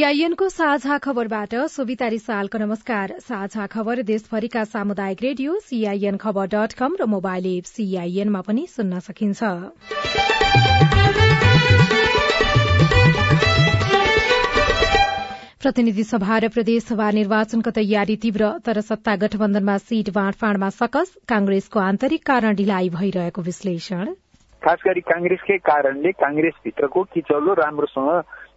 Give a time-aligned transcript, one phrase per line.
[0.00, 6.96] सीआईएनको साझा खबरबाट सोभिता रिसालको नमस्कार। साझा खबर देशभरिका सामुदायिक रेडियो सीआईएन खबर डट कम
[7.00, 9.42] र मोबाइल एप सीआईएनमा पनि सुन्न सकिन्छ।
[15.60, 22.26] प्रतिनिधि सभा र प्रदेशसभा निर्वाचनको तयारी तीव्र तर सत्ता गठबन्धनमा सीट बाँडफाँडमा सकस कांग्रेसको आन्तरिक
[22.26, 24.16] कारण ढिलाइ भइरहेको विश्लेषण।
[24.62, 28.08] खास गरी कांग्रेसकै कारणले कांग्रेसभित्रको किचौलो राम्रोसँग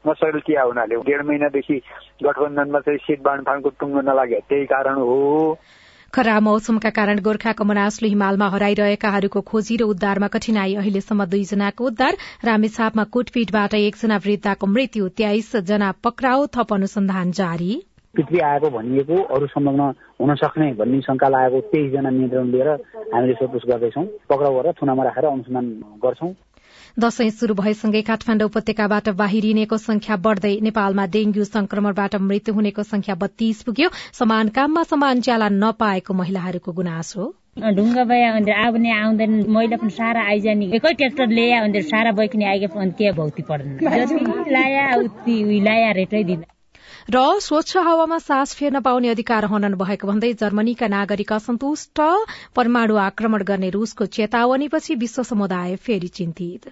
[0.07, 1.81] नसकिया हुनाले। डेढ महिनादेखि
[2.23, 5.57] गठबन्धनमा चाहिँ सिट बाँडफाँडको टुङ्गो नलागे। त्यही कारण हो।
[6.13, 12.13] खराब मौसमका कारण गोर्खाको मनासले हिमालमा हराइरहेकाहरूको खोजी र उद्धारमा कठिनाई। अहिलेसम्म दुईजनाको उद्धार।
[12.45, 17.73] रामेछापमा कुटपिटबाट एकजना वृद्धाको मृत्यु। तेइस जना पक्राउ थप अनुसन्धान जारी।
[18.15, 19.81] पितृ आएको भनिएको अरू संलग्न
[20.21, 22.69] हुन सक्ने भन्ने शंका लागेको तेइसजना नियन्त्रण लिएर
[23.13, 25.65] हामीले सोधपुछ गर्दैछौँ। पक्राउ गरेर थुनामा राखेर अनुसन्धान
[26.05, 26.31] गर्छौं।
[26.97, 33.61] दशैं शुरू भएसँगै काठमाण्डु उपत्यकाबाट बाहिरिनेको संख्या बढ्दै नेपालमा डेंग्यू संक्रमणबाट मृत्यु हुनेको संख्या बत्तीस
[33.63, 37.25] पुग्यो। समान काममा समान ज्याला नपाएको महिलाहरूको गुनासो
[37.77, 42.45] ढुङ्गा बया भने आउने आउँदैन। मैला पनि सारा आइजाने एकै ट्र्याक्टर ल्याए भने सारा बैकिने
[42.51, 46.23] आइगे अनि त्यहाँ भौती पर्दैन। जति लाया उति लाया रेटै
[47.11, 52.05] र स्वच्छ हावामा सास फेर्न पाउने अधिकार हनन भएको भन्दै जर्मनीका नागरिक असन्तुष्ट।
[52.55, 56.71] परमाणु आक्रमण गर्ने रूसको चेतावनीपछि विश्व समुदाय फेरि चिन्तित।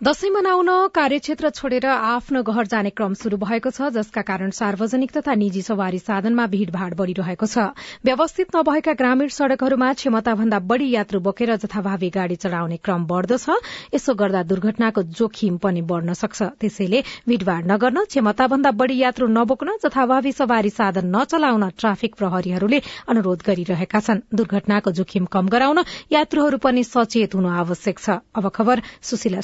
[0.00, 5.34] दशैं मनाउन कार्यक्षेत्र छोडेर आफ्नो घर जाने क्रम शुरू भएको छ जसका कारण सार्वजनिक तथा
[5.36, 7.76] निजी सवारी साधनमा भीड़भाड़ बढ़िरहेको छ।
[8.08, 13.60] व्यवस्थित नभएका ग्रामीण सड़कहरूमा क्षमताभन्दा बढ़ी यात्रु बोकेर जथाभावी गाड़ी चढ़ाउने क्रम बढ़दो छ।
[13.92, 20.32] यसो गर्दा दुर्घटनाको जोखिम पनि बढ़न सक्छ। त्यसैले भीड़भाड़ नगर्न क्षमताभन्दा बढ़ी यात्रु नबोक्न जथाभावी
[20.32, 27.34] सवारी साधन नचलाउन ट्राफिक प्रहरीहरूले अनुरोध गरिरहेका छन्। दुर्घटनाको जोखिम कम गराउन यात्रुहरू पनि सचेत
[27.36, 29.40] हुनु आवश्यक छ। अब खबर सुशीला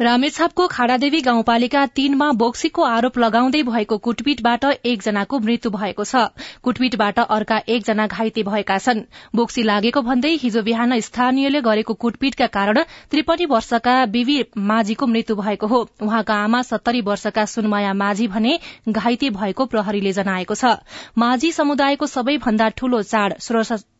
[0.00, 6.14] रामेछापको खाडादेवी गाउँपालिका तीनमा बोक्सीको आरोप लगाउँदै भएको कुटपिटबाट एकजनाको मृत्यु भएको छ।
[6.62, 9.00] कुटपिटबाट अर्का एकजना घाइते भएका छन्।
[9.34, 12.78] बोक्सी लागेको भन्दै हिजो बिहान स्थानीयले गरेको कुटपिटका कारण
[13.10, 19.30] त्रिपन्न वर्षका बिवी माझीको मृत्यु भएको हो। उहाँका आमा सत्तरी वर्षका सुनमाया माझी भने घाइते
[19.30, 20.78] भएको प्रहरीले जनाएको छ।
[21.18, 23.32] माझी समुदायको सबैभन्दा ठूलो चाड़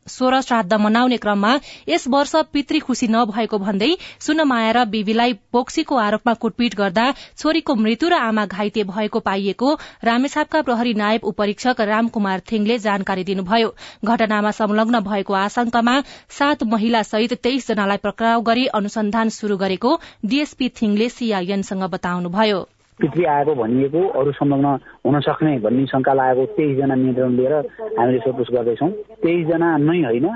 [0.09, 1.53] सोह्र श्राद्ध मनाउने क्रममा
[1.89, 8.09] यस वर्ष पितृ खुशी नभएको भन्दै सुनमाया र बेबीलाई पोक्सीको आरोपमा कुटपिट गर्दा छोरीको मृत्यु
[8.09, 9.75] र आमा घाइते भएको पाइएको
[10.05, 13.75] रामेछापका प्रहरी नायब उपरीक्षक रामकुमार थिङले जानकारी दिनुभयो।
[14.05, 16.01] घटनामा संलग्न भएको आशंकामा
[16.39, 22.67] सात महिला सहित तेइस जनालाई पक्राउ गरी अनुसन्धान शुरू गरेको डीएसपी थिङले सीआईएनसँग बताउनुभयो।
[23.01, 24.67] पितृ आएको भनिएको अरू संलग्न
[25.07, 27.55] हुन सक्ने भन्ने शंका लागेको तेइसजना नियन्त्रण लिएर
[27.99, 28.91] हामीले सोधपुछ गर्दैछौँ।
[29.23, 30.27] तेइसजना नै होइन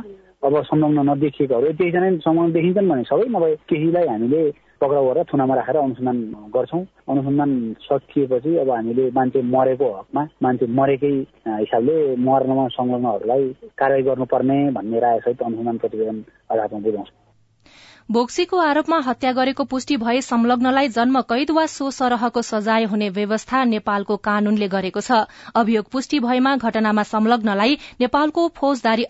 [0.42, 4.42] अब संलग्न नदेखिएकोहरू। तेइसजना संलग्न देखिन्छन् भने सबै नभए केहीलाई हामीले
[4.80, 6.18] पक्राउ गरेर थुनामा राखेर अनुसन्धान
[6.54, 7.50] गर्छौं। अनुसन्धान
[7.82, 11.14] सकिएपछि अब हामीले मान्छे मरेको हकमा मान्छे मरेकै
[11.46, 11.96] हिसाबले
[12.26, 13.44] मर्नमा संलग्नहरूलाई
[13.78, 16.18] कारवाही गर्नुपर्ने भन्ने रायसहित अनुसन्धान प्रतिवेदन
[16.50, 17.21] अदालतमा बुझाउँछौँ।
[18.10, 23.62] बोक्सीको आरोपमा हत्या गरेको पुष्टि भए संलग्नलाई जन्म कैद वा सो सरहको सजाय हुने व्यवस्था
[23.64, 25.20] नेपालको कानूनले गरेको छ।
[25.54, 29.04] अभियोग पुष्टि भएमा घटनामा संलग्नलाई नेपालको फौजदारी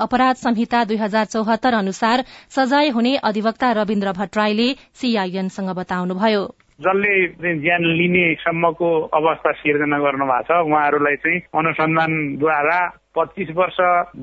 [0.00, 6.48] अपराध संहिता दुई हजार चौहत्तर अनुसार सजाय हुने अधिवक्ता रविन्द्र भट्टराईले सीआईएनसँग बताउनुभयो।
[6.80, 12.78] जसले ज्यान लिने सम्मको अवस्था सिर्जना गर्नु भएको छ उहाँहरूलाई चाहिँ अनुसन्धानद्वारा
[13.16, 13.76] पच्चिस वर्ष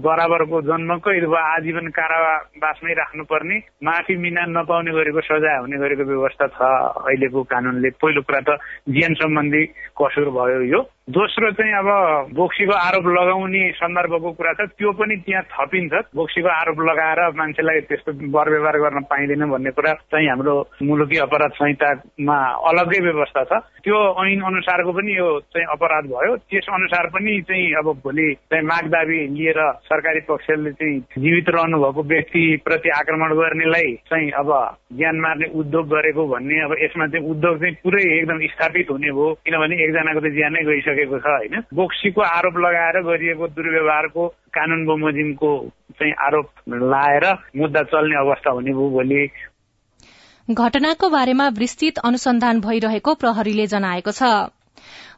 [0.05, 6.59] बराबरको जन्मको अथवा आजीवन कारावासमै राख्नुपर्ने माफी मिना नपाउने गरेको सजाय हुने गरेको व्यवस्था छ
[7.03, 8.59] अहिलेको कानूनले। पहिलो कुरा त
[8.89, 9.63] जीवन सम्बन्धी
[9.97, 11.89] कसुर भयो यो। दोस्रो चाहिँ अब
[12.33, 18.11] बोक्सीको आरोप लगाउने सन्दर्भको कुरा छ। त्यो पनि त्यहाँ थपिन्छ। बोक्सीको आरोप लगाएर मान्छेलाई त्यस्तो
[18.33, 22.37] वर व्यवहार गर्न पाइँदैन भन्ने कुरा चाहिँ हाम्रो मुलुकी अपराध संहितामा
[22.69, 23.53] अलग्गै व्यवस्था छ।
[23.85, 28.65] त्यो ऐन अनुसारको पनि यो चाहिँ अपराध भयो। त्यस अनुसार पनि चाहिँ अब भोलि चाहिँ
[28.75, 34.51] माग दावी लिएर सरकारी पक्षले चाहिँ जीवित रहनु भएको व्यक्ति प्रति आक्रमण गर्नेलाई चाहिँ अब
[34.93, 39.33] ज्यान मार्ने उद्योग गरेको भन्ने अब यसमा चाहिँ उद्योग चाहिँ पुरै एकदम स्थापित हुने भयो
[39.45, 41.63] किनभने एकजनाको त ज्यानै गइसक्यो सकेको छ होइन?
[41.73, 45.51] बोक्सीको आरोप लगाएर गरिएको दुर्व्यवहारको कानून बमोजिमको
[45.99, 47.25] चाहिँ आरोप लाएर
[47.57, 49.29] मुद्दा चल्ने अवस्था हुने भयो भोलि।
[50.51, 54.23] घटनाको बारेमा विस्तृत अनुसन्धान भइरहेको प्रहरीले जनाएको छ।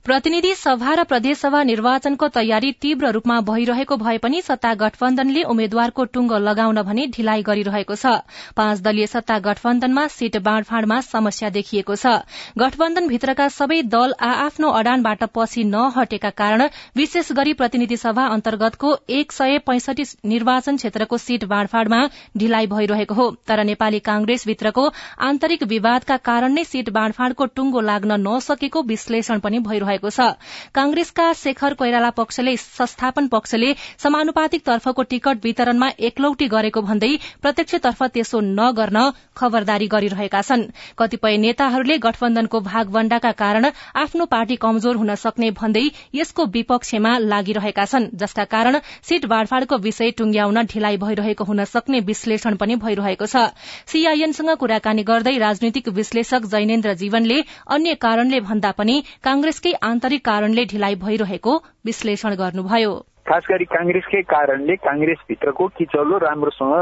[0.07, 6.37] प्रतिनिधि सभा र प्रदेशसभा निर्वाचनको तयारी तीव्र रूपमा भइरहेको भए पनि सत्ता गठबन्धनले उम्मेद्वारको टुङ्गो
[6.39, 8.13] लगाउन भने ढिलाइ गरिरहेको छ।
[8.55, 12.13] पाँच दलीय सत्ता गठबन्धनमा सीट बाँडफाँडमा समस्या देखिएको छ।
[12.55, 16.63] गठबन्धनभित्रका सबै दल आ आफ्नो अडानबाट पछि नहटेका कारण
[16.95, 22.01] विशेष गरी प्रतिनिधि सभा अन्तर्गतको एक सय पैंसठी निर्वाचन क्षेत्रको सीट बाँडफाँडमा
[22.37, 24.87] ढिलाइ भइरहेको हो। तर नेपाली कांग्रेसभित्रको
[25.27, 30.37] आन्तरिक विवादका कारण नै सीट बाँडफाँडको टुङ्गो लाग्न नसकेको विश्लेषण पनि भइरहेको भएको छ।
[30.73, 37.11] कांग्रेसका शेखर कोइराला पक्षले संस्थापन पक्षले समानुपातिक तर्फको टिकट वितरणमा एकलौटी गरेको भन्दै
[37.41, 38.97] प्रत्यक्षतर्फ त्यसो नगर्न
[39.35, 40.63] खबरदारी गरिरहेका छन्।
[40.97, 43.65] कतिपय नेताहरूले गठबन्धनको भागवण्डाका कारण
[43.97, 50.11] आफ्नो पार्टी कमजोर हुन सक्ने भन्दै यसको विपक्षमा लागिरहेका छन् जसका कारण सीट बाँडफाँडको विषय
[50.17, 53.49] टुंग्याउन ढिलाइ भइरहेको हुन सक्ने विश्लेषण पनि भइरहेको छ।
[53.87, 60.95] सीआईएनसँग कुराकानी गर्दै राजनीतिक विश्लेषक जैनेन्द्र जीवनले अन्य कारणले भन्दा पनि कांग्रेसकै आन्तरिक कारणले ढिलाइ
[61.03, 61.53] भइरहेको
[61.85, 62.93] विश्लेषण गर्नुभयो।
[63.27, 66.75] खास गरी काङ्ग्रेसकै कारणले काङ्ग्रेसभित्रको किचलो राम्रोसँग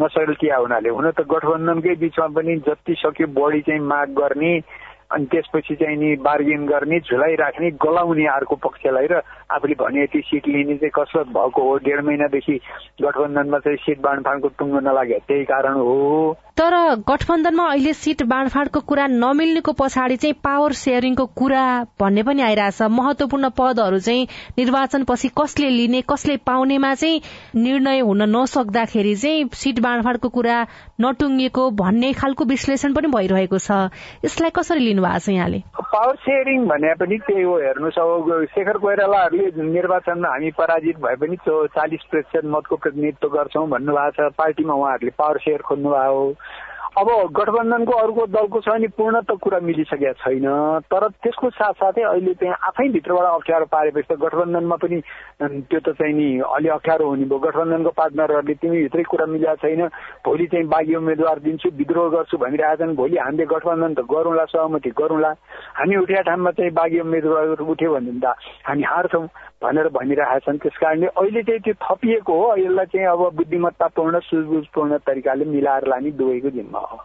[0.00, 4.52] नसकिया हुनाले हुन त गठबन्धनकै बिचमा पनि जति सक्यो बढी चाहिँ माग गर्ने
[5.12, 9.20] अनि त्यसपछि चाहिँ नि बार्गेन गर्ने झुलाइराख्ने गलाउने अर्को पक्षलाई र
[9.50, 12.56] आफूले भने यति सिट लिने चाहिँ कसरत भएको हो डेढ महिनादेखि
[13.02, 15.96] गठबन्धनमा चाहिँ सिट बाँडफाँडको टुङ्गो नलाग्यो त्यही कारण हो।
[16.58, 16.74] तर
[17.08, 21.64] गठबन्धनमा अहिले सिट बाँडफाँडको कुरा नमिल्नेको पछाडि चाहिँ पावर सेयरिङको कुरा
[22.00, 24.26] भन्ने पनि आइरहेछ। महत्वपूर्ण पदहरू चाहिँ
[24.58, 27.20] निर्वाचन पछि कसले लिने कसले पाउनेमा चाहिँ
[27.56, 30.56] निर्णय हुन नसक्दाखेरि चाहिँ सिट बाँडफाँडको कुरा
[31.00, 33.70] नटुङ्गिएको भन्ने खालको विश्लेषण पनि भइरहेको छ।
[34.24, 35.62] यसलाई कसरी लिनु भएको छ यहाँले?
[35.80, 41.36] पावर सेयरिङ भने पनि त्यही हो हेर्नुहोस् अब शेखर कोइरालाहरूले निर्वाचनमा हामी पराजित भए पनि
[41.46, 46.24] चालिस प्रतिशत मतको प्रतिनिधित्व गर्छौँ भन्नुभएको छ। पार्टीमा उहाँहरूले पावर सेयर खोज्नु भएको
[46.90, 50.46] अब गठबन्धनको अर्को दलको छ भने पूर्ण त कुरा मिलिसकेका छैन।
[50.90, 54.98] तर त्यसको साथसाथै अहिले चाहिँ आफै भित्रबाट अप्ठ्यारो पारेपछि त गठबन्धनमा पनि
[55.70, 59.86] त्यो त चाहिँ नि अलि अप्ठ्यारो हुने भयो। गठबन्धनको पार्टनरहरूले तिमी भित्रै कुरा मिलेको छैन।
[60.26, 65.30] भोलि चाहिँ बाघी उम्मेद्वार दिन्छु विद्रोह गर्छु भनिरहेछन्। भोलि हामीले गठबन्धन त गरौँला सहमति गरौँला।
[65.78, 68.34] हामी उठ्या ठाउँमा चाहिँ बाघी उम्मेद्वार उठ्यो भने त
[68.66, 69.26] हामी हार्छौँ।
[69.62, 74.98] भनेर भनिरहेका छन् त्यस कारणले अहिले चाहिँ त्यो थपिएको हो। यसलाई चाहिँ अब बुद्धिमत्तापूर्ण सुझबुझपूर्ण
[74.98, 76.98] तरिकाले मिलाएर लाने दुवैको जिम्मा हो।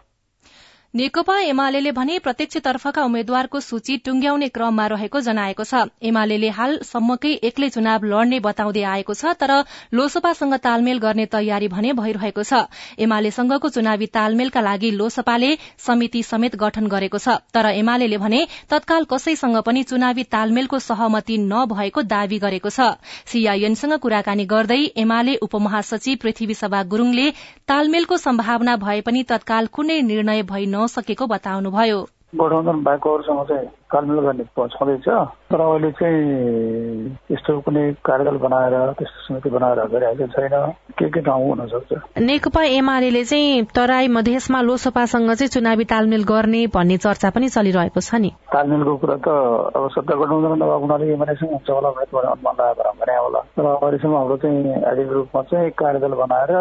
[0.94, 8.04] नेकपा एमाले भने प्रत्यक्षतर्फका उम्मेद्वारको सूची टुंग्याउने क्रममा रहेको जनाएको छ। एमाले हालसम्मकै एक्लै चुनाव
[8.04, 9.52] लड्ने बताउँदै आएको छ तर
[9.92, 12.64] लोसपासँग तालमेल गर्ने तयारी भने भइरहेको छ।
[12.98, 18.40] एमालेसँगको चुनावी तालमेलका लागि लोसपाले समिति समेत गठन गरेको छ। तर एमाले भने
[18.70, 22.96] तत्काल कसैसँग पनि चुनावी तालमेलको सहमति नभएको दावी गरेको छ।
[23.26, 27.28] सीआईएनसँग कुराकानी गर्दै एमाले उपमहासचिव पृथ्वी सभा गुरूङले
[27.68, 32.02] तालमेलको सम्भावना भए पनि तत्काल कुनै निर्णय भइ नसकेको बताउनुभयो।
[32.34, 35.08] गठबन्धन बाहेकहरूसँग चाहिँ तालमेल गर्ने छँदैछ।
[35.50, 40.54] तर अहिले चाहिँ यस्तो कुनै कार्यदल बनाएर त्यस्तो समिति बनाएर गरिरहेको छैन।
[40.98, 41.92] के के ठाउँ हुन सक्छ?
[42.18, 48.14] नेकपा एमाले चाहिँ तराई मधेसमा लोसपासँग चाहिँ चुनावी तालमेल गर्ने भन्ने चर्चा पनि चलिरहेको छ
[48.18, 49.28] नि। तालमेलको कुरा त
[49.76, 54.16] अब सत्ता गठबन्धन नभएको हुनाले एमालेसँग हुन्छ होला भनेर अनुमान लगाएर भने होला। तर अहिलेसम्म
[54.16, 56.52] हाम्रो चाहिँ आधिक रूपमा चाहिँ कार्यदल बनाएर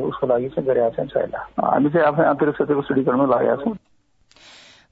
[0.00, 3.76] उसको लागि चाहिँ गरिरहेको छैन। हामी चाहिँ आफ्नै आन्तरिक सत्यको सुदृढीकरणमा लागेका छौँ।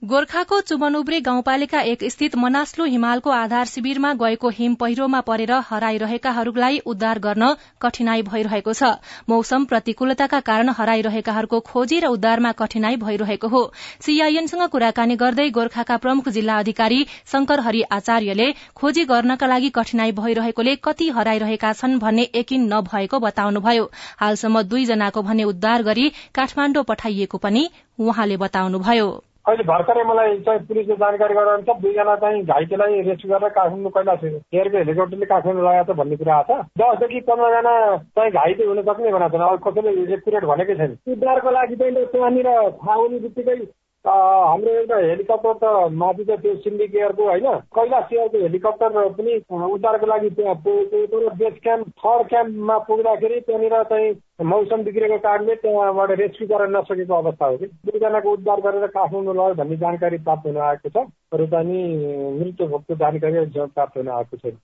[0.02, 7.18] गोर्खाको चुमनुब्रे गाउँपालिका एक स्थित मनास्लो हिमालको आधार शिविरमा गएको हिम पहिरोमा परेर हराइरहेकाहरूलाई उद्धार
[7.18, 7.48] गर्न
[7.82, 8.90] कठिनाई भइरहेको छ।
[9.28, 13.62] मौसम प्रतिकूलताका कारण हराइरहेकाहरूको खोजी र उद्धारमा कठिनाई भइरहेको हो।
[14.00, 20.76] सीआईएनसँग कुराकानी गर्दै गोर्खाका प्रमुख जिल्ला अधिकारी शंकर हरि आचार्यले खोजी गर्नका लागि कठिनाई भइरहेकोले
[20.84, 27.70] कति हराइरहेका छन् भन्ने यकिन नभएको बताउनुभयो। हालसम्म दुईजनाको भने उद्धार गरी काठमाण्डु पठाइएको पनि
[27.98, 29.08] उहाँले बताउनुभयो।
[29.46, 34.76] अहिले भर्खरै मलाई चाहिँ पुलिसले जानकारी गराएर दुईजना चाहिँ घाइतेलाई रेस्क्यु गरेर काठमाडौँ कैलाश एयरको
[34.78, 36.50] हेलिकप्टरले काठमाडौँ लगाएको छ भन्ने कुरा छ।
[36.82, 37.74] दसदेखि पन्ध्रजना
[38.18, 42.48] चाहिँ घाइते हुन सक्ने भनेको छैन। अब कसैले एकुरेट भनेकै छैन। उद्धारको लागि चाहिँ त्यहाँनिर
[42.82, 43.56] थाहा हुने बित्तिकै
[44.06, 45.70] हाम्रो एउटा हेलिकप्टर त
[46.28, 47.46] त त्यो सिन्डिक एयरको होइन?
[47.76, 53.82] कैलाश एयरको हेलिकप्टर पनि उद्धारको लागि त्यहाँ पुगेको तर बेस क्याम्प थर्ड क्याम्पमा पुग्दाखेरि त्यहाँनिर
[53.90, 54.14] चाहिँ
[54.52, 57.66] मौसम बिग्रेको कारणले त्यहाँबाट रेस्क्यु गर्न नसकेको अवस्था हो कि?
[57.66, 61.82] दुईजनाको उद्धार गरेर काठमाडौँ लग्यो भन्ने जानकारी प्राप्त हुन आएको छ। अरू चाहिँ
[62.38, 63.44] मृत्यु भोगको जानकारी
[63.74, 64.56] प्राप्त हुन आएको छैन।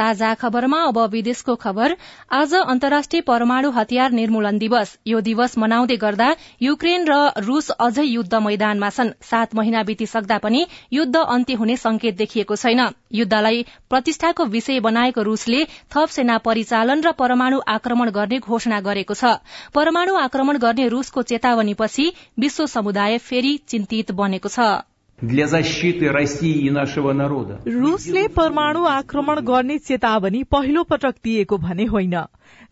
[0.00, 1.94] साझा खबरमा अब विदेशको खबर।
[2.32, 6.28] आज अन्तर्राष्ट्रिय परमाणु हतियार निर्मूलन दिवस। यो दिवस मनाउँदै गर्दा
[6.62, 12.16] युक्रेन र रूस अझै युद्ध मैदानमा छन्। सात महिना बितिसक्दा पनि युद्ध अन्त्य हुने संकेत
[12.16, 12.80] देखिएको छैन।
[13.12, 19.36] युद्धलाई प्रतिष्ठाको विषय बनाएको रूसले थप सेना परिचालन र परमाणु आक्रमण गर्ने घोषणा गरेको छ।
[19.74, 24.89] परमाणु आक्रमण गर्ने रूसको चेतावनीपछि विश्व समुदाय फेरि चिन्तित बनेको छ।
[25.21, 27.59] для защиты России и нашего народа.
[27.65, 32.15] रूसले परमाणु आक्रमण गर्ने चेतावनी पहिलो पटक दिएको भने होइन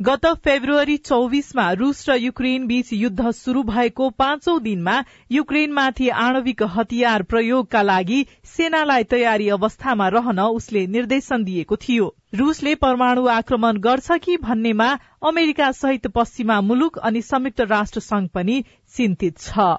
[0.02, 4.96] गत फेब्रुअरी चौविसमा रूस र युक्रेन बीच युद्ध शुरू भएको पाँचौं दिनमा
[5.32, 8.26] युक्रेनमाथि आणविक हतियार प्रयोगका लागि
[8.58, 14.90] सेनालाई तयारी अवस्थामा रहन उसले निर्देशन दिएको थियो रूसले परमाणु आक्रमण गर्छ कि भन्नेमा
[15.24, 18.64] अमेरिका सहित पश्चिमा मुलुक अनि संयुक्त राष्ट्र संघ पनि
[18.96, 19.72] चिन्तित छ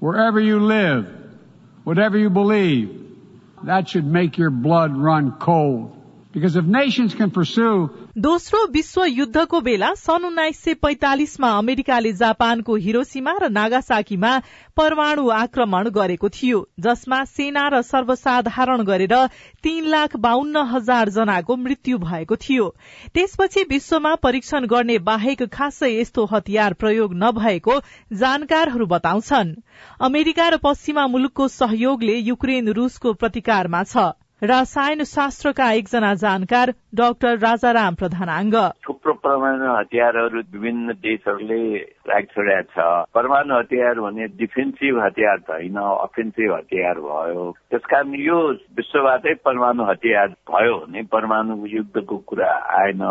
[0.00, 1.06] Wherever you live,
[1.84, 2.96] whatever you believe,
[3.62, 5.96] that should make your blood run cold.
[6.32, 12.74] Because if nations can pursue दोस्रो विश्व युद्धको बेला सन् उन्नाइस सय पैंतालिसमा अमेरिकाले जापानको
[12.76, 14.32] हिरोसीमा र नागासाकीमा
[14.76, 19.14] परमाणु आक्रमण गरेको थियो जसमा सेना र सर्वसाधारण गरेर
[19.62, 22.68] तीन लाख बाहन्न हजार जनाको मृत्यु भएको थियो।
[23.14, 27.78] त्यसपछि विश्वमा परीक्षण गर्ने बाहेक खासै यस्तो हतियार प्रयोग नभएको
[28.14, 29.54] जानकारहरू बताउँछन्।
[30.00, 34.10] अमेरिका र पश्चिमा मुलुकको सहयोगले युक्रेन रूसको प्रतिकारमा छ।
[34.42, 38.54] रसायन शास्त्रका एकजना जानकार डाक्टर राजाराम प्रधानाङ्ग।
[38.88, 41.76] थुप्रो परमाणु हतियारहरू विभिन्न देशहरूले
[42.08, 48.40] राख छोडेका छ। परमाणु हतियार भने डिफेन्सिभ हतियार होइन अफेन्सिभ हतियार भयो। त्यसकारण यो
[48.80, 53.02] विश्वबाटै परमाणु हतियार भयो भने परमाणु युद्धको कुरा आएन।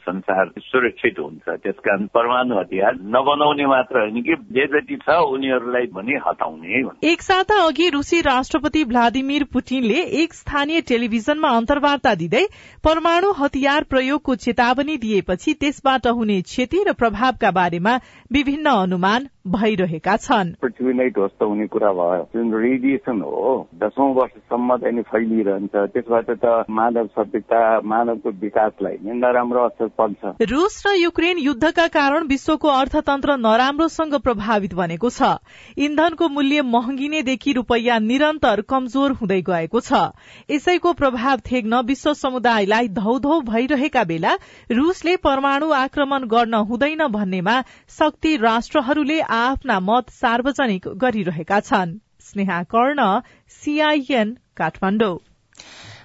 [0.00, 6.18] संसार सुरक्षित हुन्छ। त्यसकारण परमाणु हतियार नबनाउने मात्र होइन कि जे जति छ उनीहरूलाई पनि
[6.26, 12.44] हटाउने एक साता अघि रुसी राष्ट्रपति भ्लादिमिर पुटिनले एक स्थानीय टेलिभिजनमा अन्तर्वार्ता दिँदै
[12.84, 17.98] परमाणु हतियार प्रयोगको चेतावनी दिएपछि त्यसबाट हुने क्षति र प्रभावका बारेमा
[18.32, 24.76] विभिन्न अनुमान भइरहेका छन्। पृथ्वी नै ध्वस्त हुने कुरा भयो। जुन रेडिएसन हो दशौं वर्षसम्म
[24.76, 31.86] चाहिँ फैलिरहन्छ। त्यसबाट त मानव सभ्यता मानवको विकासलाई नराम्रो असर पर्छ। रूस र युक्रेन युद्धका
[31.88, 35.40] कारण विश्वको अर्थतन्त्र नराम्रोसँग प्रभावित बनेको छ।
[35.78, 40.12] इन्धनको मूल्य महँगिनेदेखि रूपैयाँ निरन्तर कमजोर हुँदै गएको छ।
[40.50, 44.36] यसैको प्रभाव थेग्न विश्व समुदायलाई धौधौ भइरहेका बेला
[44.70, 53.20] रूसले परमाणु आक्रमण गर्न हुँदैन भन्नेमा शक्ति राष्ट्रहरूले आफ्ना मत सार्वजनिक गरिरहेका छन्। स्नेहा कर्ण
[53.48, 55.18] सीआईएन काठमाडौँ।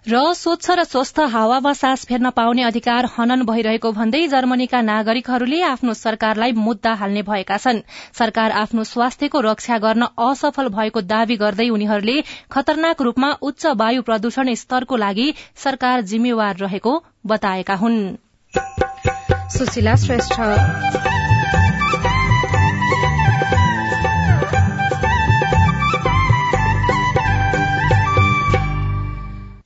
[0.08, 5.94] र स्वच्छ र स्वस्थ हावामा सास फेर्न पाउने अधिकार हनन भइरहेको भन्दै जर्मनीका नागरिकहरूले आफ्नो
[5.94, 7.82] सरकारलाई मुद्दा हाल्ने भएका छन्।
[8.13, 12.17] सरकार आफ्नो स्वास्थ्यको रक्षा गर्न असफल भएको दावी गर्दै उनीहरूले
[12.51, 16.94] खतरनाक रूपमा उच्च वायु प्रदूषण स्तरको लागि सरकार जिम्मेवार रहेको
[17.25, 18.00] बताएका हुन्।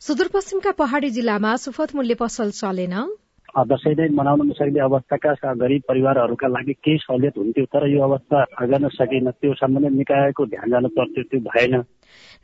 [0.09, 2.93] सुदूरपश्चिमका पहाड़ी जिल्लामा सुपथ मूल्य पसल चलेन।
[3.69, 8.89] दसैँ नै मनाउन नसक्ने अवस्थाका गरिब परिवारहरूका लागि केही सहुलियत हुन्थ्यो तर यो अवस्था गर्न
[8.89, 11.75] सकेन। त्यो सम्बन्धित निकायको ध्यान जानु पर्थ्यो त्यो भएन।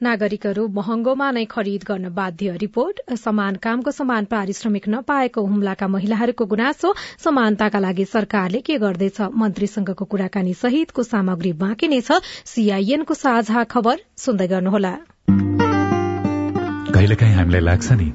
[0.02, 6.94] नागरिकहरू महँगोमा नै खरिद गर्न बाध्य। रिपोर्ट समान कामको समान पारिश्रमिक नपाएको हुम्लाका महिलाहरूको गुनासो
[7.26, 9.22] समानताका लागि सरकारले के गर्दैछ?
[9.42, 14.96] मन्त्रीसँगको कुराकानी सहितको सामग्री बाँकी नै छ। सीआईएनको साझा खबर सुन्दै गर्नुहोला।
[16.96, 18.06] कहिलेकाहीँ हामीलाई लाग्छ नि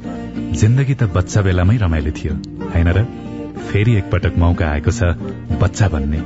[0.56, 2.34] जिन्दगी त बच्चा बेलामै रमाइलो थियो
[2.68, 3.02] होइन र?
[3.68, 5.02] फेरि एकपटक मौका आएको छ
[5.60, 6.20] बच्चा भन्ने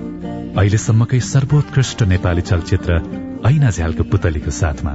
[0.60, 2.98] अहिलेसम्मकै सर्वोत्कृष्ट नेपाली चलचित्र
[3.46, 4.92] ऐना झ्यालको पुतलीको साथमा।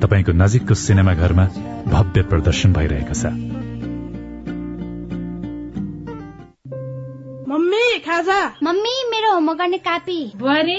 [0.00, 1.46] तपाईँको नजिकको सिनेमा घरमा
[1.86, 3.26] भव्य प्रदर्शन भइरहेको छ।
[7.48, 10.78] मम्मी खाजा। मम्मी मेरो होमवर्क गर्ने कापी। बुहारी।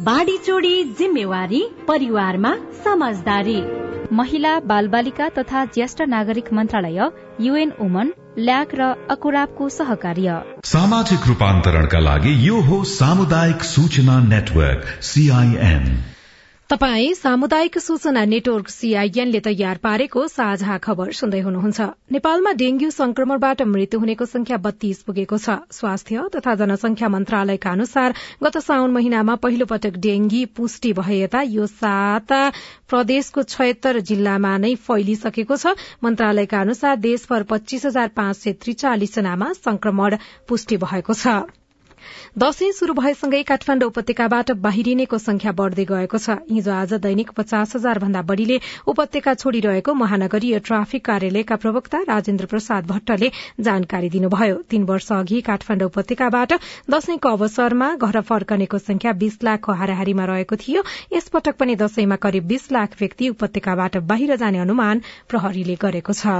[0.00, 2.54] बाढी चोडी जिम्मेवारी परिवारमा
[2.84, 3.56] समझदारी।
[4.12, 7.00] महिला बालबालिका तथा ज्येष्ठ नागरिक मन्त्रालय
[7.40, 15.84] युएन वुमन ल्याक र अकुराबको सहकार्य। सामाजिक रूपान्तरणका लागि यो हो सामुदायिक सूचना नेटवर्क सीआईएन
[16.70, 21.86] तपाई सामुदायिक सूचना नेटवर्क सीआईएनले तयार पारेको साझा खबर सुन्दै हुनुहुन्छ।
[22.16, 28.58] नेपालमा डेंग्यू संक्रमणबाट मृत्यु हुनेको संख्या बत्तीस पुगेको छ। स्वास्थ्य तथा जनसंख्या मन्त्रालयका अनुसार गत
[28.62, 32.42] साउन महिनामा पहिलो पटक डेंगी पुष्टि भए यता यो साता
[32.88, 35.74] प्रदेशको छयत्तर जिल्लामा नै फैलिसकेको छ।
[36.06, 41.40] मन्त्रालयका अनुसार देशभर पच्चीस हजार पाँच सय त्रिचालिस जनामा संक्रमण पुष्टि भएको छ।
[42.38, 47.98] दशैं शुरू भएसँगै काठमाण्डु उपत्यकाबाट बाहिरिनेको संख्या बढ़दै गएको छ। हिजो आज दैनिक पचास हजार
[48.00, 55.12] भन्दा बढ़ीले उपत्यका छोड़िरहेको महानगरीय ट्राफिक कार्यालयका प्रवक्ता राजेन्द्र प्रसाद भट्टले जानकारी दिनुभयो। तीन वर्ष
[55.12, 56.52] अघि काठमाण्डु उपत्यकाबाट
[56.90, 62.72] दशैंको अवसरमा घर फर्कनेको संख्या बीस लाखको हाराहारीमा रहेको थियो। यसपटक पनि दशैंमा करिब बीस
[62.72, 66.36] लाख व्यक्ति उपत्यकाबाट बाहिर जाने अनुमान प्रहरीले गरेको छ।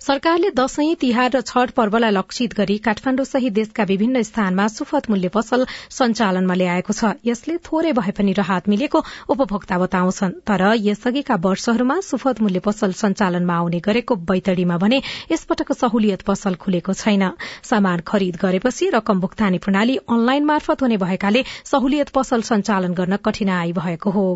[0.00, 5.28] सरकारले दशैं तिहार र छठ पर्वलाई लक्षित गरी काठमाण्डु सहित देशका विभिन्न स्थानमा सुफत मूल्य
[5.28, 12.00] पसल सञ्चालनमा ल्याएको छ। यसले थोरै भए पनि राहत मिलेको उपभोक्ता बताउँछन्। तर यसअघिका वर्षहरूमा
[12.00, 17.30] सुफत मूल्य पसल सञ्चालनमा आउने गरेको बैतडीमा भने यसपटक सहुलियत पसल खुलेको छैन।
[17.62, 23.72] सामान खरिद गरेपछि रकम भुक्तानी प्रणाली अनलाइन मार्फत हुने भएकाले सहुलियत पसल सञ्चालन गर्न कठिनाई
[23.72, 24.28] भएको हो।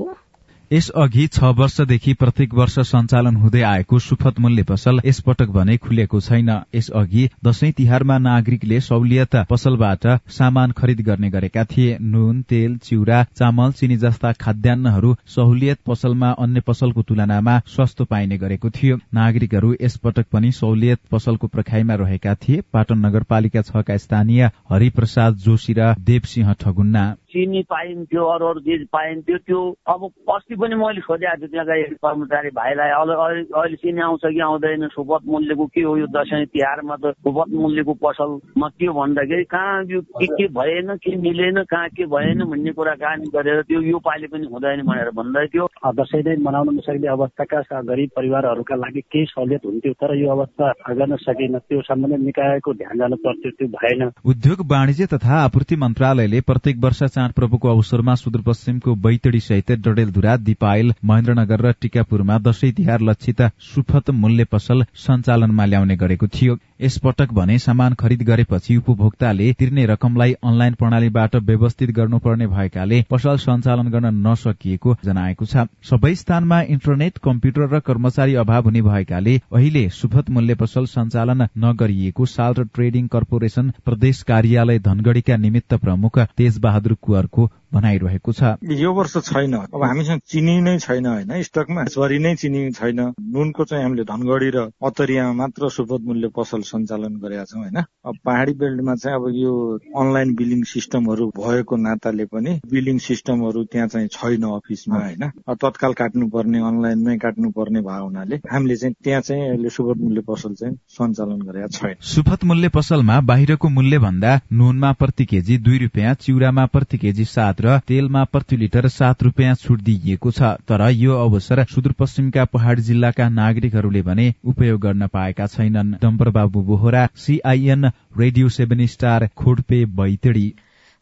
[0.72, 6.50] यसअघि छ वर्षदेखि प्रत्येक वर्ष सञ्चालन हुँदै आएको सुफत मूल्य पसल यसपटक भने खुलेको छैन।
[6.74, 13.72] यसअघि दशैं तिहारमा नागरिकले सहुलियत पसलबाट सामान खरिद गर्ने गरेका थिए। नुन तेल चिउरा चामल
[13.72, 20.52] चिनी जस्ता खाद्यान्नहरू सहुलियत पसलमा अन्य पसलको तुलनामा सस्तो पाइने गरेको थियो। नागरिकहरू यसपटक पनि
[20.52, 27.62] सहुलियत पसलको प्रखाइमा रहेका थिए। पाटन नगरपालिका छका स्थानीय हरिप्रसाद जोशी र देवसिंह ठगुन्ना। चिनी
[27.70, 32.90] पाइन्थ्यो अरू अरू चिज पाइन्थ्यो। त्यो अब अस्ति पनि मैले सोधेको छु त्यहाँका कर्मचारी भाइलाई
[32.90, 37.94] अहिले चिनी आउँछ कि आउँदैन सुपथ मूल्यको के हो यो दसैँ तिहारमा त सुपथ मूल्यको
[38.04, 43.30] पसलमा के भन्दाखेरि कहाँ यो के के भएन के मिलेन कहाँ के भएन भन्ने कुराकानी
[43.34, 45.66] गरेर त्यो यो पालि पनि हुँदैन भनेर भन्दै थियो।
[45.98, 51.16] दसैँ नै मनाउन नसक्ने अवस्थाका गरिब परिवारहरूका लागि केही सहुलियत हुन्थ्यो तर यो अवस्था गर्न
[51.18, 56.76] सकेन। त्यो सम्बन्धित निकायको ध्यान जानु पर्थ्यो त्यो भएन। उद्योग वाणिज्य तथा आपूर्ति मन्त्रालयले प्रत्येक
[56.84, 63.40] वर्ष चाँड प्रभुको अवसरमा सुदूरपश्चिमको बैतडी सहित डडेलधुरा दिपायल महेन्द्रनगर र टिकापुरमा दशैं तिहार लक्षित
[63.68, 70.32] सुफत मूल्य पसल सञ्चालनमा ल्याउने गरेको थियो। यसपटक भने सामान खरिद गरेपछि उपभोक्ताले तिर्ने रकमलाई
[70.44, 77.68] अनलाइन प्रणालीबाट व्यवस्थित गर्नुपर्ने भएकाले पसल सञ्चालन गर्न नसकिएको जनाएको छ। सबै स्थानमा इन्टरनेट कम्प्युटर
[77.74, 83.72] र कर्मचारी अभाव हुने भएकाले अहिले सुफत मूल्य पसल सञ्चालन नगरिएको साल र ट्रेडिङ कर्पोरेशन
[83.84, 90.20] प्रदेश कार्यालय धनगढ़ीका निमित्त प्रमुख तेज बहादुर कुवरको भनाइरहेको छ। यो वर्ष छैन। अब हामीसँग
[90.26, 93.00] चिनी नै छैन होइन। स्टकमा सरी नै चिनी छैन।
[93.34, 98.14] नुनको चाहिँ हामीले धनगढ़ी र अतरियामा मात्र सुपथ मूल्य पसल सञ्चालन गरेका छौँ होइन। अब
[98.24, 99.52] पहाडी बेल्टमा चाहिँ अब यो
[99.96, 106.28] अनलाइन बिलिङ सिस्टमहरू भएको नाताले पनि बिलिङ सिस्टमहरू त्यहाँ चाहिँ छैन अफिसमा होइन। तत्काल काट्नु
[106.28, 110.74] पर्ने अनलाइनमै काट्नु पर्ने भएको हुनाले हामीले चाहिँ त्यहाँ चाहिँ अहिले सुपथ मूल्य पसल चाहिँ
[110.88, 116.66] सञ्चालन गरेका छैन। सुपथ मूल्य पसलमा बाहिरको मूल्य भन्दा नुनमा प्रति केजी दुई रुपियाँ चिउरामा
[116.66, 121.64] प्रति केजी सात र तेलमा प्रति लिटर सात रुपियाँ छुट दिइएको छ। तर यो अवसर
[121.64, 128.86] सुदूरपश्चिमका पहाड़ जिल्लाका नागरिकहरूले भने उपयोग गर्न पाएका छैनन्। Dambar Babu Bohara CIN radio seven
[128.86, 130.48] star Khodpe Baitadi.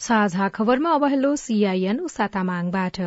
[0.01, 3.01] साझा खबरमा अब हेलो सीआईएन उषा तामाङबाट।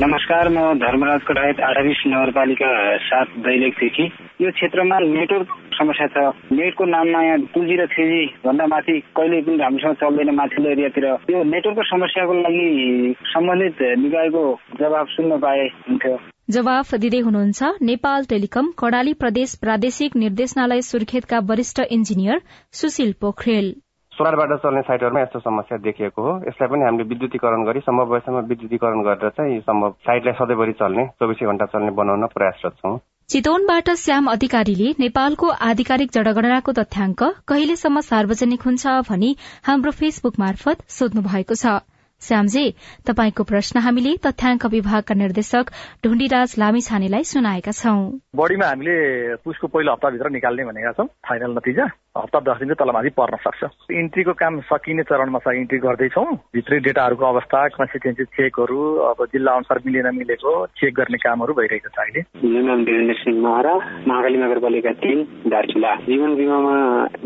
[0.00, 4.04] नमस्कार म धर्मराज कटायत आठाबिस नगरपालिका सात दैलेखदेखि
[4.42, 8.98] यो क्षेत्रमा नेटवर्क समस्या छ। नेटको नाममा यहाँ टु जी र थ्री जी भन्दा माथि
[9.14, 14.44] कहिले पनि राम्रोसँग चल्दैन माथिल्लो एरियातिर। यो नेटवर्कको समस्याको लागि सम्बन्धित निकायको
[14.82, 16.18] जवाब सुन्न पाए हुन्थ्यो।
[16.50, 22.42] जवाफ दिँदै हुनुहुन्छ नेपाल टेलिकम कडाली प्रदेश प्रादेशिक निर्देशनालय सुर्खेतका वरिष्ठ इन्जिनियर
[22.74, 23.74] सुशील पोखरेल।
[24.14, 29.02] सोलरबाट चल्ने साइटहरूमा यस्तो समस्या देखिएको हो। यसलाई पनि हामीले विद्युतीकरण गरी सम्भव भएसम्म विद्युतीकरण
[29.02, 32.98] गरेर चाहिँ सम्भव साइटलाई सधैँभरि चल्ने चौबिसै घण्टा चल्ने बनाउन प्रयासरत छौँ
[33.30, 39.30] चितवनबाट श्याम अधिकारीले नेपालको आधिकारिक जनगणनाको तथ्याङ्क कहिलेसम्म सार्वजनिक हुन्छ भनी
[39.66, 41.74] हाम्रो फेसबुक मार्फत सोध्नु भएको छ।
[42.22, 42.64] श्यामजी
[43.06, 45.74] तपाईँको प्रश्न हामीले तथ्याङ्क विभागका निर्देशक
[46.04, 47.98] ढुण्डीराज लामिछानेलाई सुनाएका छौं।
[48.36, 48.96] बढीमा हामीले
[49.44, 54.32] पुसको पहिलो हप्ताभित्र निकाल्ने भनेका छौँ फाइनल नतिजा। हप्ता दस दिनको तलमाथि पर्न सक्छ। इन्ट्रीको
[54.38, 56.24] काम सकिने चरणमा छ इन्ट्री गर्दैछौँ।
[56.54, 58.78] भित्री डेटाहरूको अवस्था कन्सिस्टेन्सी चेकहरू
[59.10, 63.40] अब जिल्ला अनुसार मिलेन मिलेको चेक गर्ने कामहरू भइरहेको छ अहिले। मेरो नाम वीरेन्द्र सिंह
[63.42, 63.74] महरा
[64.06, 65.18] महाकाली नगरपालिका तिन
[65.50, 66.76] दार्चुला। जीवन बिमामा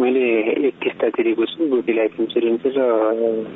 [0.01, 0.25] मैले
[0.69, 2.81] एक किस्ता तिरेको छु गोटी लाइफ इन्सुरेन्स र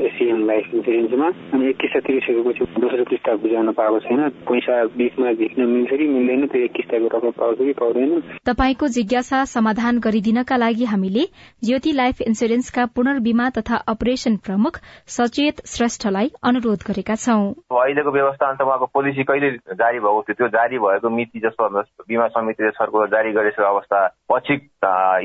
[0.05, 5.69] एसिएम लाइफ इन्सुरेन्समा। अनि एक किस्ता तिरिसकेपछि दोस्रो किस्ता बुझाउन पाएको छैन। पैसा बिचमा झिक्न
[5.73, 10.85] मिल्छ कि मिल्दैन त्यो एक किस्ताको रकम पाउँछ कि पाउँदैन। तपाईँको जिज्ञासा समाधान गरिदिनका लागि
[10.93, 11.22] हामीले
[11.65, 18.61] ज्योति लाइफ इन्सुरेन्सका पुनर्बिमा तथा अपरेशन प्रमुख सचेत श्रेष्ठलाई अनुरोध गरेका छौं। अहिलेको व्यवस्था अन्त
[18.63, 21.69] उहाँको पोलिसी कहिले जारी भएको थियो त्यो जारी भएको मिति जस्तो
[22.09, 24.55] बिमा समितिले सरको जारी गरेको अवस्था पछि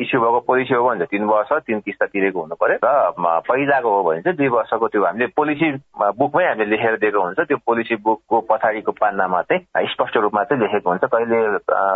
[0.04, 4.04] इस्यु भएको पोलिसी हो भने तिन वर्ष तिन किस्ता तिरेको हुनु पर्यो र पहिलाको हो
[4.04, 8.42] भने चाहिँ दुई वर्षको त्यो हामीले पोलिसी बुकमै हामीले लेखेर दिएको हुन्छ। त्यो पोलिसी बुकको
[8.50, 11.38] पछाडिको पान्नामा चाहिँ स्पष्ट रूपमा चाहिँ लेखेको हुन्छ। कहिले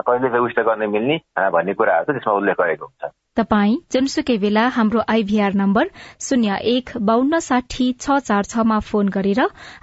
[0.08, 1.18] कहिले उस्तो गर्न मिल्ने
[1.56, 5.90] भन्ने कुराहरू चाहिँ त्यसमा उल्लेख गरेको हुन्छ। तपाई जुनसुकै बेला हाम्रो आइभीआर नम्बर
[6.22, 9.40] शून्य एक बान्न साठी छ चार छमा फोन गरेर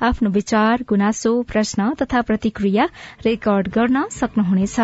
[0.09, 2.87] आफ्नो विचार गुनासो प्रश्न तथा प्रतिक्रिया
[3.27, 4.77] रेकर्ड गर्न सक्नुहुनेछ।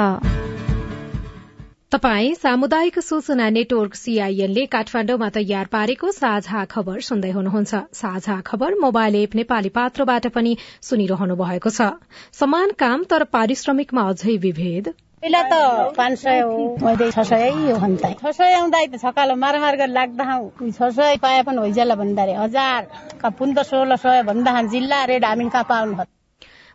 [1.93, 9.15] तपाई सामुदायिक सूचना नेटवर्क सीआईएनले काठमाण्डुमा तयार पारेको साझा खबर सुन्दै हुनुहुन्छ। साझा खबर मोबाइल
[9.17, 11.93] एप नेपाली पात्रबाट पनि सुनिरहनु भएको छ।
[12.41, 14.95] समान काम तर पारिश्रमिकमा अझै विभेद।
[15.25, 19.35] पहिला त पाँच सय हो। मैले छ सय हो भन्दा। छ सय आउँदा त छकालो
[19.41, 20.25] मारमार गरेर लाग्दा
[20.61, 22.81] छ सय पाए पनि होइजाला भन्दा हजार
[23.33, 26.05] पुन त सोह्र सय भन्दा जिल्ला रेड हामी कहाँ पाउनु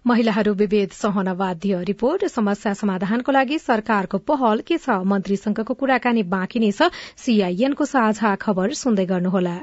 [0.08, 4.90] महिलाहरू विभेद सहन बाध्य रिपोर्ट समस्या समाधानको लागि सरकारको पहल के छ?
[5.06, 6.90] मन्त्रीसँगको कुराकानी बाँकी नै छ।
[7.22, 9.58] सीआईएनको साझा खबर सुन्दै गर्नुहोला।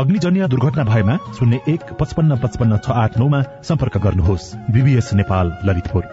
[0.00, 6.04] अग्निजन्य दुर्घटना भएमा शून्य एक पचपन्न पचपन्न छ आठ नौमा सम्पर्क गर्नुहोस्। बीबीएस नेपाल ललितपुर।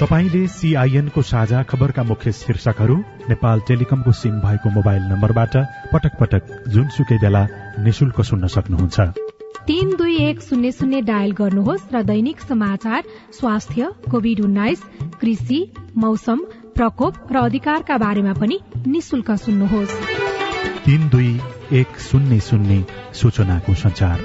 [0.00, 2.96] तपाईँले सीआईएनको साझा खबरका मुख्य शीर्षकहरू
[3.28, 5.56] नेपाल टेलिकमको सिम भएको मोबाइल नम्बरबाट
[5.92, 7.42] पटक पटक जुनसुकै बेला
[7.84, 9.00] निशुल्क सुन्न सक्नुहुन्छ।
[9.66, 14.82] तीन दुई एक शून्य शून्य डायल गर्नुहोस् र दैनिक समाचार स्वास्थ्य कोविड उन्नाइस
[15.20, 15.60] कृषि
[15.96, 20.21] मौसम प्रकोप र अधिकारका बारेमा पनि निशुल्क सुन्नुहोस्।
[20.86, 21.40] तीन दुई
[21.72, 22.82] एक शून्य शून्य
[23.14, 24.20] सूचनाको संचार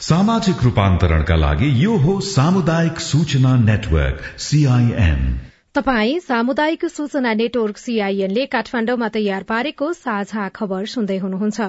[0.00, 5.38] सामाजिक रूपान्तरणका लागि यो हो सामुदायिक सूचना नेटवर्क सीआईएन
[5.76, 11.60] तपाई सामुदायिक सूचना नेटवर्क सीआईएनले काठमाण्डुमा तयार पारेको साझा खबर सुन्दै हुनुहुन्छ।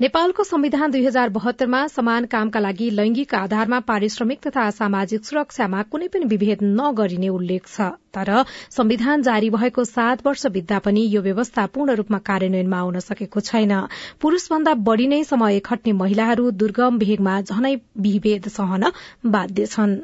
[0.00, 6.06] नेपालको संविधान दुई हजार बहत्तरमा समान कामका लागि लैंगिक आधारमा पारिश्रमिक तथा सामाजिक सुरक्षामा कुनै
[6.08, 11.66] पनि विभेद नगरिने उल्लेख छ। तर संविधान जारी भएको सात वर्ष बित्दा पनि यो व्यवस्था
[11.66, 13.74] पूर्ण रूपमा कार्यान्वयनमा आउन सकेको छैन।
[14.20, 18.84] पुरूषभन्दा बढ़ी नै समय खट्ने महिलाहरू दुर्गम भेगमा झनै विभेद सहन
[19.26, 19.96] बाध्य छन्।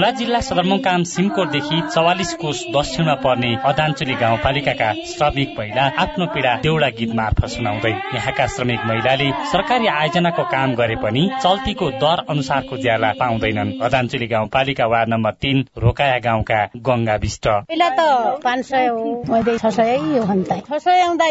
[0.00, 6.88] हुम्ला जिल्ला सदरमुकाम सिमकोटदेखि चौवालिस कोष दक्षिणमा पर्ने अदाञ्चली गाउँपालिकाका श्रमिक महिला आफ्नो पीड़ा देउडा
[6.98, 13.12] गीत मार्फत सुनाउँदै यहाँका श्रमिक महिलाले सरकारी आयोजनाको काम गरे पनि चल्तीको दर अनुसारको ज्याला
[13.20, 18.88] पाउँदैनन्। अदाञ्चली गाउँपालिका वार्ड नम्बर तीन रोकाया गाउँका गंगा विष्ट। पहिला त पाँच सय
[19.58, 19.96] छ सय
[20.64, 21.28] छ सय आउँदा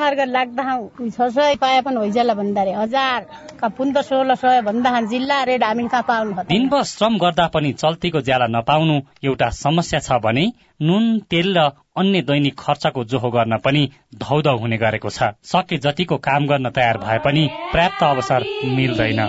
[0.00, 0.80] गरेर लाग्दा
[1.12, 3.26] छ सय पाए पनि होइजाला भन्दा हजार।
[3.68, 9.00] सोह्र सय भन्दा जिल्ला रेड हामी कहाँ पाउनु दिनभर श्रम गर्दा पनि चल्तीको ज्याला नपाउनु
[9.24, 14.76] एउटा समस्या छ भने नुन तेल र अन्य दैनिक खर्चको जोहो गर्न पनि धौधौ हुने
[14.78, 19.20] गरेको छ। सके जतिको काम गर्न तयार भए पनि पर्याप्त अवसर मिल्दैन।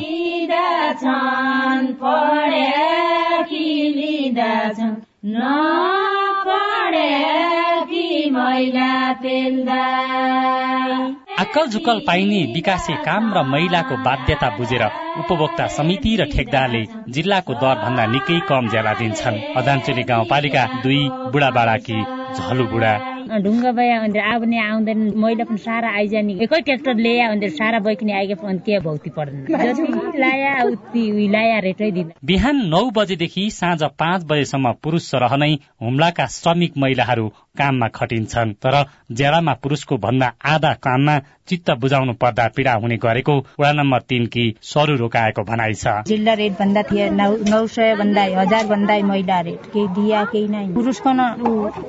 [11.40, 14.84] आक्कल झुक्कल पाइने विकासे काम र महिलाको बाध्यता बुझेर
[15.20, 16.84] उपभोक्ता समिति र ठेकदारले
[17.16, 21.98] जिल्लाको दरभन्दा निकै कम ज्याला दिन्छन्। अदानचोली गाउँपालिका दुई बुढाबाडाकी
[22.38, 22.94] झलु बुढा
[23.42, 28.14] ढुङ्गा बया भने आउने आउँदैन। मैला पनि सारा आइजाने एकै ट्र्याक्टर ल्याया भने सारा बैकिने
[28.14, 33.82] आइगे अनि के भौती पर्दैन जति लाया उति लाया रेटै दिन बिहान नौ बजेदेखि साँझ
[34.00, 38.76] पाँच बजेसम्म पुरुष सरह नै हुम्लाका श्रमिक महिलाहरू काममा खटिन्छन्। तर
[39.12, 41.18] जेलामा पुरुषको भन्दा आधा काममा
[41.48, 46.54] चित्त बुझाउनु पर्दा पीड़ा हुने गरेको वडा नम्बर तीनकी सरू रोकाएको भनाइ छ। जिल्ला रेट
[46.60, 51.20] भन्दा थिए नौ सय भन्दा हजार भन्दा महिला रेट। केही दिया केही नै। पुरुष कन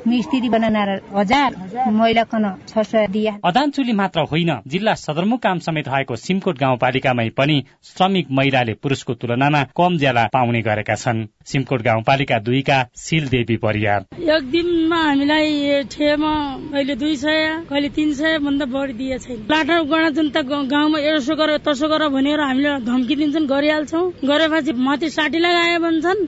[0.08, 0.82] मिस्त्री बनाना
[1.14, 7.28] हजार महिला कन छ सय दिया। अदानचुली मात्र होइन जिल्ला सदरमुकाम समेत भएको सिमकोट गाउँपालिकामै
[7.36, 13.56] पनि श्रमिक महिलाले पुरुषको तुलनामा कम ज्याला पाउने गरेका छन्। सिमकोट गाउँपालिका दुईका सिल देवी
[13.56, 16.34] परियार। एक दिनमा हामीलाई ठेमा
[16.72, 21.34] कहिले दुई सय कहिले तिन सय भन्दा बढी दिए छैन। लाटा गणा जनता गाउँमा यसो
[21.36, 26.20] गर तसो गर भनेर हामीले धम्की दिन्छन् गरिहाल्छौँ। गरेपछि माथि साठी लाख आयो भन्छन्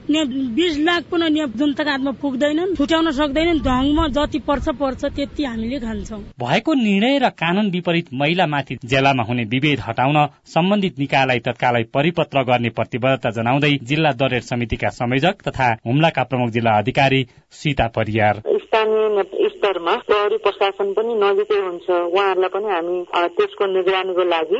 [0.55, 6.19] बिस लाख पनि जनताको हातमा पुग्दैनन् छुट्याउन सक्दैनन् ढङ्गमा जति पर्छ पर्छ त्यति हामीले खान्छौँ
[6.39, 12.69] भएको निर्णय र कानून विपरीत महिलामाथि जेलामा हुने विभेद हटाउन सम्बन्धित निकायलाई तत्कालै परिपत्र गर्ने
[12.77, 17.21] प्रतिबद्धता जनाउँदै जिल्ला दरेर समितिका संयोजक तथा हुम्लाका प्रमुख जिल्ला अधिकारी
[17.51, 22.95] सीता परियार। स्थानीय स्तरमा प्रहरी प्रशासन पनि नजिकै हुन्छ। उहाँहरूलाई पनि हामी
[23.37, 24.59] त्यसको निगरानीको लागि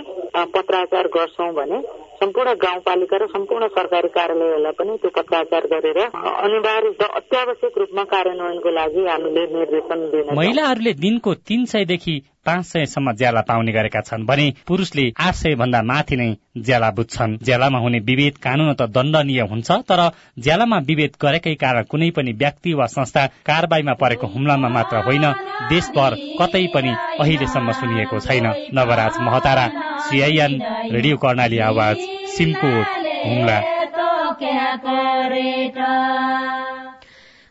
[0.56, 1.80] पत्राचार गर्छौँ भने
[2.20, 6.00] सम्पूर्ण गाउँपालिका र सम्पूर्ण सरकारी कार्यालयहरूलाई पनि त्यो पत्राचार गरेर
[6.46, 12.16] अनिवार्य अत्यावश्यक रूपमा कार्यान्वयनको लागि हामीले निर्देशन दिन महिलाहरूले दिनको तीन सयदेखि
[12.48, 16.28] पाँच सयसम्म ज्याला पाउने गरेका छन् भने पुरुषले आठ सय भन्दा माथि नै
[16.58, 20.02] ज्याला बुझ्छन्। ज्यालामा हुने विभेद कानून त दण्डनीय हुन्छ तर
[20.40, 25.26] ज्यालामा विभेद गरेकै कारण कुनै पनि व्यक्ति वा संस्था कारवाहीमा परेको हुम्लामा मात्र होइन
[25.70, 29.68] देशभर कतै पनि अहिलेसम्म सुनिएको छैन। Nawaraj Mahatara
[30.08, 32.07] CIN radio Karnali Aawaj.
[32.36, 32.88] Simkot
[33.26, 33.58] Humla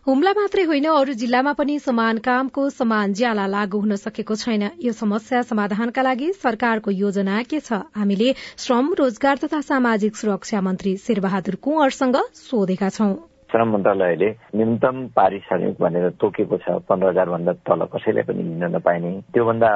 [0.07, 4.92] Humla मात्रै होइन अरू जिल्लामा पनि समान कामको समान ज्याला लागू हुन सकेको छैन यो
[4.99, 8.29] समस्या समाधानका लागि सरकारको योजना के छ हामीले
[8.64, 13.14] श्रम रोजगार तथा सामाजिक सुरक्षा मन्त्री शेरबहादुर कुंवरसँग सोधेका छौं
[13.51, 19.11] श्रम मन्त्रालयले न्यूनतम पारिश्रमिक भनेर तोकेको छ पन्ध्र हजार भन्दा तल कसैलाई पनि लिन नपाइने।
[19.35, 19.71] त्योभन्दा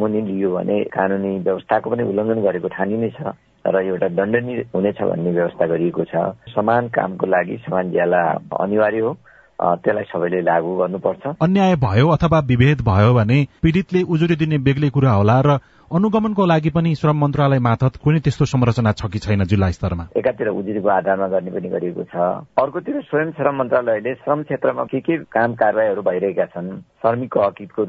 [0.00, 3.34] मुनि लियो भने कानूनी व्यवस्थाको पनि उल्लङ्घन गरेको ठानिने छ।
[3.74, 6.16] र एउटा दण्डनीय हुनेछ भन्ने व्यवस्था गरिएको छ।
[6.54, 8.22] समान कामको लागि समान ज्याला
[8.60, 9.16] अनिवार्य हो।
[9.60, 15.12] त्यसलाई सबैले लागू गर्नुपर्छ। अन्याय भयो अथवा विभेद भयो भने पीड़ितले उजुरी दिने बेग्लै कुरा
[15.12, 19.70] होला र अनुगमनको लागि पनि श्रम मन्त्रालय मार्फत कुनै त्यस्तो संरचना छ कि छैन जिल्ला
[19.70, 20.04] स्तरमा?
[20.18, 22.14] एकातिर उजुरीको आधारमा गर्ने पनि गरिएको छ।
[22.58, 26.82] अर्कोतिर स्वयं श्रम मन्त्रालयले श्रम क्षेत्रमा के के काम कारवाहीहरू भइरहेका छन्?
[27.06, 27.82] श्रमिकको हकितको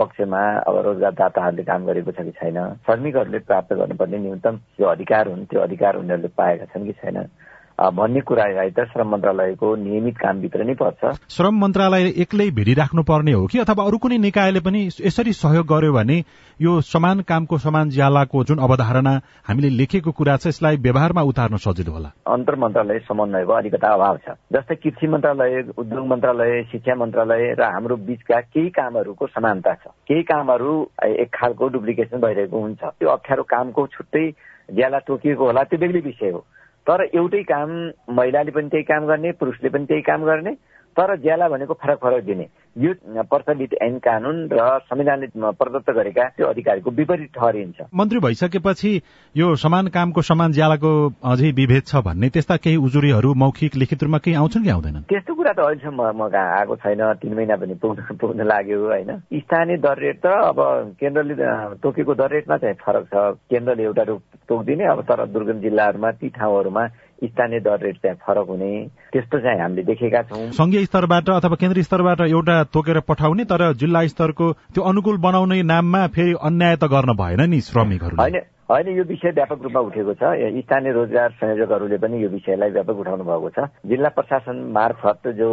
[0.00, 2.56] पक्षमा अब रोजगारदाताहरूले काम गरेको छ कि छैन?
[2.88, 7.28] श्रमिकहरूले प्राप्त गर्नुपर्ने न्यूनतम जो अधिकार हुन् त्यो अधिकार उनीहरूले पाएका छन् कि छैन?
[7.76, 13.46] भन्ने कुरालाई त श्रम मन्त्रालयको नियमित कामभित्र नै पर्छ। श्रम मन्त्रालय एक्लै भिडिराख्नु पर्ने हो
[13.46, 13.58] कि?
[13.58, 16.16] अथवा अरू कुनै निकायले पनि यसरी सहयोग गर्यो भने
[16.60, 19.12] यो समान कामको समान ज्यालाको जुन अवधारणा
[19.44, 24.40] हामीले लेखेको कुरा छ यसलाई व्यवहारमा उतार्न सजिलो होला। अन्तर मन्त्रालय समन्वयको अलिकता अभाव छ।
[24.56, 30.22] जस्तै कृषि मन्त्रालय उद्योग मन्त्रालय शिक्षा मन्त्रालय र हाम्रो बीचका केही कामहरूको समानता छ। केही
[30.24, 30.72] कामहरू
[31.04, 34.26] एक खालको डुप्लिकेसन भइरहेको हुन्छ। त्यो अप्ठ्यारो कामको छुट्टै
[34.72, 36.44] ज्याला तोकिएको होला त्यो बेग्लै विषय हो।
[36.88, 37.70] तर एउटै काम
[38.14, 40.54] महिलाले पनि त्यही काम गर्ने पुरुषले पनि त्यही काम गर्ने।
[40.96, 42.92] तर ज्याला भनेको फरक फरक दिने। यो
[43.24, 48.90] प्रचलित ऐन कानून र संविधानले प्रदत्त गरेका त्यो अधिकारको विपरीत ठहरिन्छ। मन्त्री भइसकेपछि
[49.34, 50.90] यो समान कामको समान ज्यालाको
[51.24, 55.02] अझै विभेद छ भन्ने त्यस्ता केही उजुरीहरू मौखिक लिखित रूपमा केही आउँछन् कि आउँदैनन्?
[55.08, 59.10] त्यस्तो कुरा त अहिलेसम्म म कहाँ आएको छैन। तिन महिना पनि पुग्न पुग्न लाग्यो होइन?
[59.24, 60.58] स्थानीय दर रेट त अब
[61.00, 61.34] केन्द्रले
[61.80, 63.16] तोकेको दर रेटमा चाहिँ फरक छ।
[63.48, 66.84] केन्द्रले एउटा रूप तोकिदिने अब तर दुर्गम जिल्लाहरूमा ती ठाउँहरूमा
[67.24, 68.72] स्थानीय दर रेट चाहिँ फरक हुने।
[69.12, 74.06] त्यस्तो चाहिँ हामीले देखेका छौँ। संघीय स्तरबाट अथवा केन्द्रीय स्तरबाट एउटा तोकेर पठाउने तर जिल्ला
[74.06, 78.36] स्तरको त्यो अनुकूल बनाउने नाममा फेरि अन्याय त गर्न भएन नि श्रमिकहरू होइन
[78.70, 80.22] होइन यो विषय व्यापक रूपमा उठेको छ।
[80.60, 85.48] स्थानीय रोजगार संयोजकहरूले पनि यो विषयलाई व्यापक उठाउनु भएको छ। जिल्ला प्रशासन मार्फत जो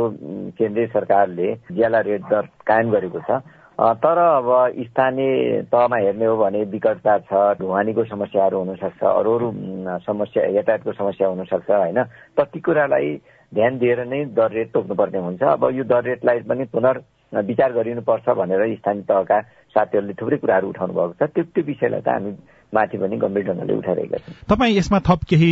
[0.58, 3.41] केन्द्रीय सरकारले ज्याला रेट दर कायम गरेको छ
[3.79, 4.47] तर अब
[4.86, 9.49] स्थानीय तहमा हेर्ने हो भने विकटता छ ढुवानीको समस्याहरू हुनसक्छ अरू अरू
[10.05, 12.03] समस्या यातायातको समस्या हुनसक्छ होइन?
[12.38, 13.09] त कुरालाई
[13.53, 17.01] ध्यान दिएर नै दर रेट तोक्नुपर्ने हुन्छ। अब यो दर रेटलाई पनि पुनर्
[17.33, 19.41] विचार गरिनुपर्छ भनेर स्थानीय तहका
[19.73, 22.31] साथीहरूले थुप्रै कुराहरू उठाउनु भएको छ। त्यो त्यो विषयलाई त हामी
[22.73, 25.51] माथि पनि गम्भीर ढङ्गले उठाइरहेका छौँ तपाईँ यसमा थप केही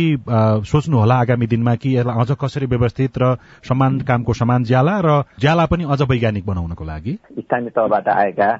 [0.66, 5.22] सोच्नु होला आगामी दिनमा कि यसलाई अझ कसरी व्यवस्थित र समान कामको समान ज्याला र
[5.40, 7.12] ज्याला पनि अझ वैज्ञानिक बनाउनको लागि?
[7.38, 8.50] स्थानीय तहबाट आएका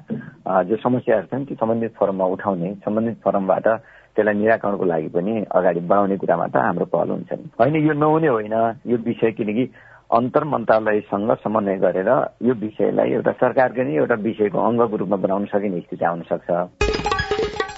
[0.63, 3.67] जो समस्याहरू छन् ती सम्बन्धित फोरममा उठाउने सम्बन्धित फोरमबाट
[4.15, 8.27] त्यसलाई निराकरणको लागि पनि अगाडि बढाउने कुरामा त हाम्रो पहल हुन्छ नि होइन यो नहुने
[8.27, 9.65] होइन यो विषय किनकि
[10.11, 12.09] अन्तर मन्त्रालयसँग समन्वय गरेर
[12.45, 17.22] यो विषयलाई एउटा सरकारकै नै एउटा विषयको अङ्गको रूपमा बनाउन सकिने स्थिति आउन सक्छ।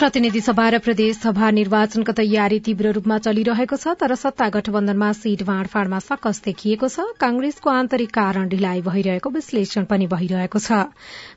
[0.05, 5.41] प्रतिनिधि सभा र प्रदेश सभा निर्वाचनको तयारी तीव्र रूपमा चलिरहेको छ तर सत्ता गठबन्धनमा सीट
[5.43, 10.77] बाँडफाँडमा सकस देखिएको छ। कांग्रेसको आन्तरिक कारण ढिलाइ भइरहेको विश्लेषण पनि भइरहेको छ।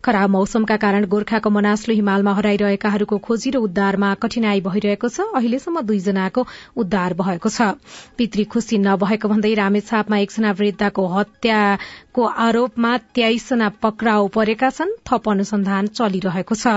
[0.05, 6.47] खराब मौसमका कारण गोर्खाको मनास्लो हिमालमा हराइरहेकाहरूको खोजी र उद्धारमा कठिनाई भइरहेको छ। अहिलेसम्म दुईजनाको
[6.77, 7.73] उद्धार भएको छ।
[8.21, 15.93] पितृ खुशी नभएको भन्दै रामेछापमा एकजना वृद्धको हत्याको आरोपमा तेइसजना पक्राउ परेका छन्। थप अनुसन्धान
[15.97, 16.77] चलिरहेको छ।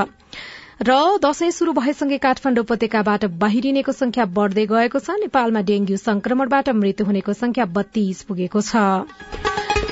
[0.82, 7.06] र दशैं शुरू भएसँगै काठमाडौँ उपत्यकाबाट बाहिरिनेको संख्या बढ़दै गएको छ। नेपालमा डेंग्यू संक्रमणबाट मृत्यु
[7.06, 8.74] हुनेको संख्या बत्तीस पुगेको छ।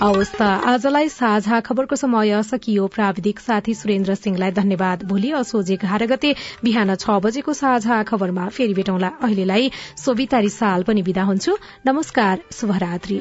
[0.02, 6.96] आजलाई साझा खबरको समय सकियो। प्राविधिक साथी सुरेन्द्र सिंहलाई धन्यवाद। भोलि असोजे एघार गते बिहान
[6.96, 13.20] छ बजेको साझा खबरमा फेरि भेटौँला। अहिलेलाई सोभिता रिसाल पनि विदा हुन्छु। नमस्कार शुभरात्री।